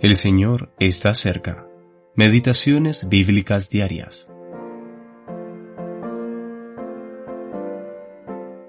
[0.00, 1.66] El Señor está cerca.
[2.14, 4.30] Meditaciones bíblicas diarias.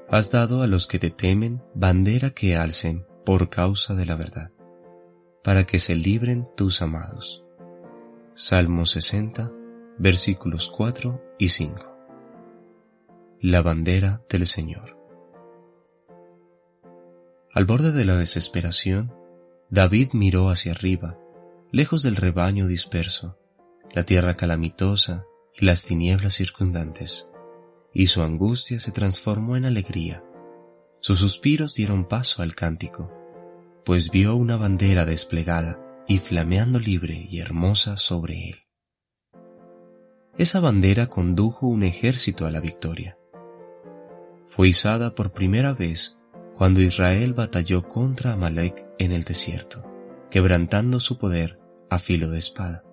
[0.09, 4.51] Has dado a los que te temen bandera que alcen por causa de la verdad,
[5.43, 7.45] para que se libren tus amados.
[8.33, 9.51] Salmo 60,
[9.99, 11.95] versículos 4 y 5.
[13.39, 14.97] La bandera del Señor.
[17.53, 19.18] Al borde de la desesperación,
[19.71, 21.19] David miró hacia arriba,
[21.71, 23.37] lejos del rebaño disperso,
[23.93, 27.29] la tierra calamitosa y las tinieblas circundantes,
[27.93, 30.23] y su angustia se transformó en alegría.
[31.01, 33.11] Sus suspiros dieron paso al cántico,
[33.85, 38.55] pues vio una bandera desplegada y flameando libre y hermosa sobre él.
[40.37, 43.17] Esa bandera condujo un ejército a la victoria.
[44.47, 46.18] Fue izada por primera vez
[46.59, 49.89] cuando Israel batalló contra Amalek en el desierto,
[50.29, 51.57] quebrantando su poder
[51.89, 52.83] a filo de espada.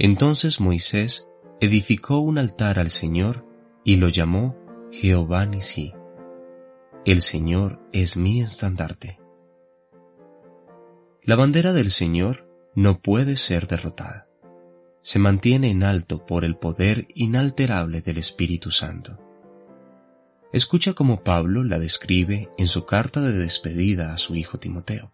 [0.00, 1.28] Entonces Moisés
[1.60, 3.46] edificó un altar al Señor
[3.84, 4.56] y lo llamó
[4.90, 5.94] Jehová Nisí.
[7.04, 9.20] El Señor es mi estandarte.
[11.22, 14.26] La bandera del Señor no puede ser derrotada.
[15.02, 19.27] Se mantiene en alto por el poder inalterable del Espíritu Santo.
[20.50, 25.12] Escucha cómo Pablo la describe en su carta de despedida a su hijo Timoteo.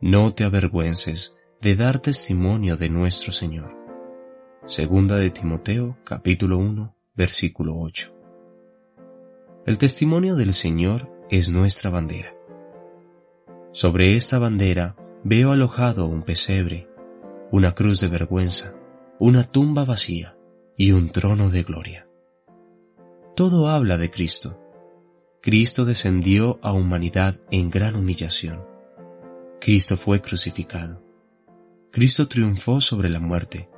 [0.00, 3.76] No te avergüences de dar testimonio de nuestro Señor.
[4.66, 8.12] Segunda de Timoteo, capítulo 1, versículo 8.
[9.66, 12.34] El testimonio del Señor es nuestra bandera.
[13.70, 16.88] Sobre esta bandera veo alojado un pesebre,
[17.52, 18.74] una cruz de vergüenza,
[19.20, 20.36] una tumba vacía
[20.76, 22.07] y un trono de gloria
[23.38, 24.58] todo habla de Cristo.
[25.40, 28.64] Cristo descendió a humanidad en gran humillación.
[29.60, 31.04] Cristo fue crucificado.
[31.92, 33.70] Cristo triunfó sobre la muerte.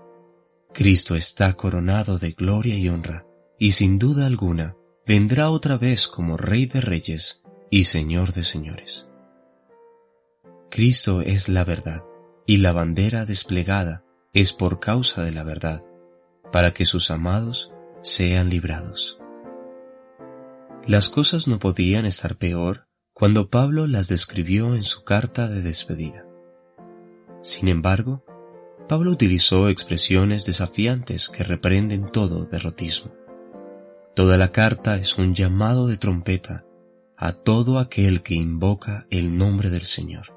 [0.73, 3.27] Cristo está coronado de gloria y honra,
[3.59, 4.77] y sin duda alguna
[5.07, 9.11] vendrá otra vez como Rey de Reyes y Señor de Señores.
[10.71, 12.03] Cristo es la verdad,
[12.47, 15.85] y la bandera desplegada es por causa de la verdad,
[16.51, 19.20] para que sus amados sean librados.
[20.91, 26.27] Las cosas no podían estar peor cuando Pablo las describió en su carta de despedida.
[27.43, 28.25] Sin embargo,
[28.89, 33.13] Pablo utilizó expresiones desafiantes que reprenden todo derrotismo.
[34.17, 36.65] Toda la carta es un llamado de trompeta
[37.17, 40.35] a todo aquel que invoca el nombre del Señor.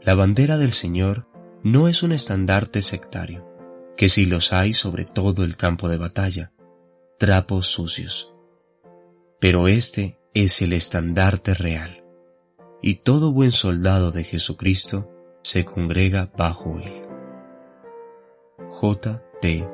[0.00, 1.28] La bandera del Señor
[1.62, 3.46] no es un estandarte sectario,
[3.94, 6.54] que si los hay sobre todo el campo de batalla,
[7.18, 8.32] trapos sucios
[9.46, 12.02] pero este es el estandarte real,
[12.82, 15.08] y todo buen soldado de Jesucristo
[15.44, 17.04] se congrega bajo él.
[18.68, 19.22] J.
[19.40, 19.64] T.